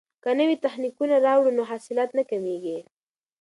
که 0.23 0.29
نوي 0.39 0.55
تخنیکونه 0.65 1.15
راوړو 1.25 1.51
نو 1.57 1.63
حاصلات 1.69 2.09
نه 2.17 2.23
کمیږي. 2.31 2.77